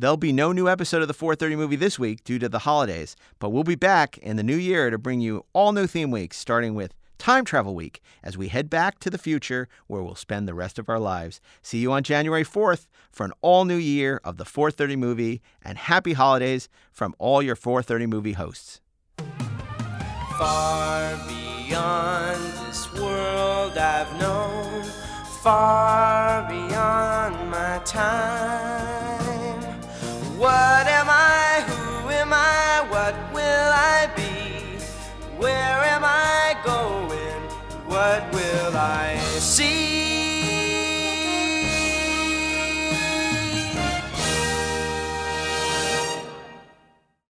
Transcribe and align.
There'll 0.00 0.16
be 0.16 0.32
no 0.32 0.50
new 0.50 0.66
episode 0.66 1.02
of 1.02 1.08
the 1.08 1.12
430 1.12 1.56
movie 1.56 1.76
this 1.76 1.98
week 1.98 2.24
due 2.24 2.38
to 2.38 2.48
the 2.48 2.60
holidays, 2.60 3.16
but 3.38 3.50
we'll 3.50 3.64
be 3.64 3.74
back 3.74 4.16
in 4.16 4.38
the 4.38 4.42
new 4.42 4.56
year 4.56 4.88
to 4.88 4.96
bring 4.96 5.20
you 5.20 5.44
all 5.52 5.72
new 5.72 5.86
theme 5.86 6.10
weeks, 6.10 6.38
starting 6.38 6.74
with 6.74 6.94
Time 7.18 7.44
Travel 7.44 7.74
Week 7.74 8.00
as 8.22 8.38
we 8.38 8.48
head 8.48 8.70
back 8.70 8.98
to 9.00 9.10
the 9.10 9.18
future 9.18 9.68
where 9.88 10.02
we'll 10.02 10.14
spend 10.14 10.48
the 10.48 10.54
rest 10.54 10.78
of 10.78 10.88
our 10.88 10.98
lives. 10.98 11.38
See 11.60 11.80
you 11.80 11.92
on 11.92 12.02
January 12.02 12.44
4th 12.44 12.86
for 13.10 13.26
an 13.26 13.34
all 13.42 13.66
new 13.66 13.76
year 13.76 14.22
of 14.24 14.38
the 14.38 14.46
430 14.46 14.96
movie 14.96 15.42
and 15.62 15.76
happy 15.76 16.14
holidays 16.14 16.70
from 16.90 17.14
all 17.18 17.42
your 17.42 17.54
430 17.54 18.06
movie 18.06 18.32
hosts. 18.32 18.80
Far 20.38 21.14
beyond 21.28 22.40
this 22.66 22.90
world 22.94 23.76
I've 23.76 24.18
known, 24.18 24.82
far 25.42 26.48
beyond 26.48 27.50
my 27.50 27.82
time. 27.84 28.99
What 38.00 38.32
will 38.32 38.76
I 38.78 39.18
see? 39.40 40.09